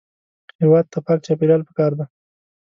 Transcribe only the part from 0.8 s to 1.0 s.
ته